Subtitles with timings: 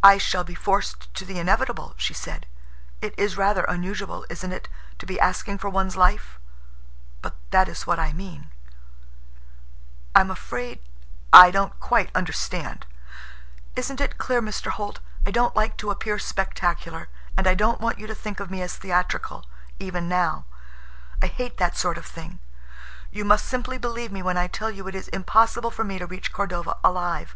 [0.00, 2.46] "I shall be forced to the inevitable," she said.
[3.00, 4.68] "It is rather unusual, isn't it,
[5.00, 6.38] to be asking for one's life?
[7.20, 8.50] But that is what I mean."
[10.14, 12.86] "I'm afraid—I don't quite understand."
[13.74, 14.70] "Isn't it clear, Mr.
[14.70, 15.00] Holt?
[15.26, 18.62] I don't like to appear spectacular, and I don't want you to think of me
[18.62, 20.44] as theatrical—even now.
[21.20, 22.38] I hate that sort of thing.
[23.10, 26.06] You must simply believe me when I tell you it is impossible for me to
[26.06, 27.34] reach Cordova alive.